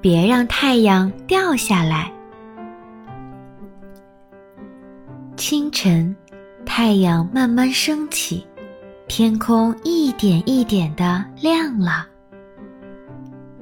[0.00, 2.10] 别让太阳掉下来。
[5.36, 6.14] 清晨，
[6.64, 8.46] 太阳慢慢升起，
[9.08, 12.06] 天空一点一点的亮了。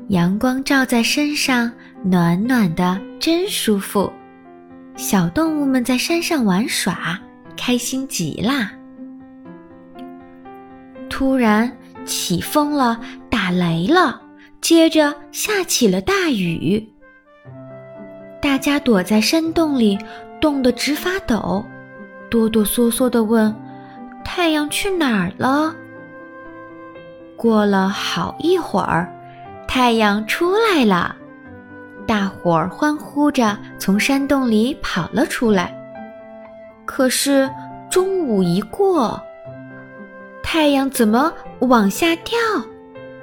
[0.08, 1.70] 阳光照在身上，
[2.02, 4.10] 暖暖的，真舒服。
[4.96, 7.18] 小动物们在山上玩耍，
[7.56, 8.72] 开心极啦。
[11.08, 11.70] 突然
[12.04, 13.00] 起风了，
[13.30, 14.20] 打雷了，
[14.60, 16.86] 接着下起了大雨。
[18.40, 19.98] 大家躲在山洞里，
[20.40, 21.64] 冻得直发抖，
[22.30, 23.54] 哆哆嗦嗦地问
[24.24, 25.74] ：“太阳去哪儿了？”
[27.36, 29.12] 过了好一会儿。
[29.66, 31.14] 太阳出来了，
[32.06, 35.74] 大伙儿欢呼着从山洞里跑了出来。
[36.86, 37.48] 可是
[37.90, 39.20] 中午一过，
[40.42, 42.38] 太阳怎么往下掉？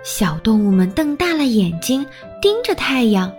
[0.05, 2.05] 小动物们瞪大了眼睛
[2.39, 3.33] 盯着太阳，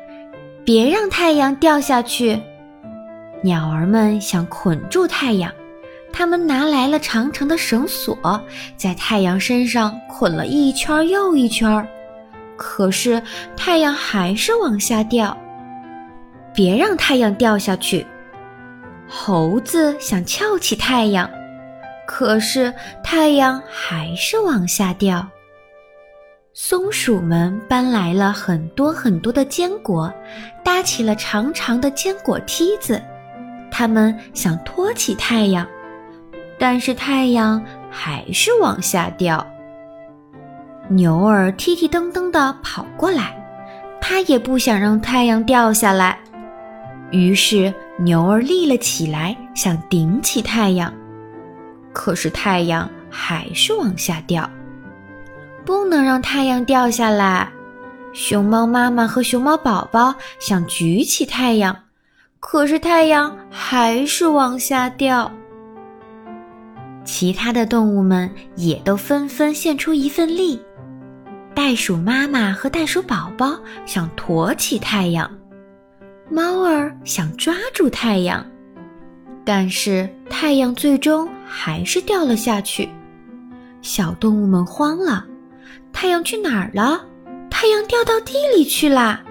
[0.64, 2.42] 别让太阳掉下去。
[3.40, 5.48] 鸟儿们想捆住太阳，
[6.12, 8.18] 他们拿来了长长的绳索，
[8.76, 11.86] 在太阳身上捆了一圈又一圈。
[12.56, 13.22] 可是
[13.56, 15.38] 太阳还是往下掉，
[16.52, 18.04] 别让太阳掉下去。
[19.08, 21.30] 猴子想翘起太阳，
[22.08, 25.24] 可是太阳还是往下掉。
[26.58, 30.10] 松鼠们搬来了很多很多的坚果，
[30.64, 32.98] 搭起了长长的坚果梯子，
[33.70, 35.68] 它们想托起太阳，
[36.58, 39.46] 但是太阳还是往下掉。
[40.88, 43.36] 牛儿踢踢蹬蹬地跑过来，
[44.00, 46.18] 它也不想让太阳掉下来。
[47.10, 50.90] 于是牛儿立了起来，想顶起太阳，
[51.92, 54.48] 可是太阳还是往下掉。
[55.66, 57.50] 不能让太阳掉下来。
[58.12, 61.76] 熊猫妈妈和熊猫宝宝想举起太阳，
[62.40, 65.30] 可是太阳还是往下掉。
[67.04, 70.58] 其他的动物们也都纷纷献出一份力。
[71.54, 75.30] 袋鼠妈妈和袋鼠宝宝想驮起太阳，
[76.30, 78.44] 猫儿想抓住太阳，
[79.44, 82.88] 但是太阳最终还是掉了下去。
[83.82, 85.24] 小动物们慌了，
[85.92, 87.04] 太阳去哪儿了？
[87.50, 89.22] 太阳掉到地里去啦！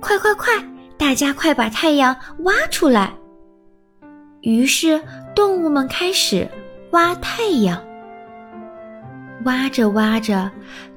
[0.00, 0.52] 快快快，
[0.96, 3.12] 大家快把太阳挖出来！
[4.40, 5.00] 于是
[5.34, 6.48] 动物们开始
[6.90, 7.82] 挖太阳，
[9.44, 10.50] 挖着挖着。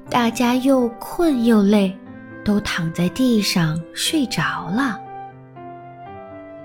[0.08, 1.92] 大家又困又累，
[2.44, 5.00] 都躺在地上睡着了。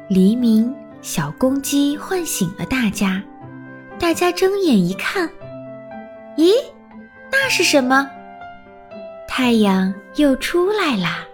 [0.07, 0.71] 黎明，
[1.01, 3.19] 小公鸡唤醒了大家。
[3.97, 5.27] 大家睁眼一看，
[6.37, 6.53] 咦，
[7.31, 8.07] 那是什么？
[9.33, 11.30] 太阳又出来了！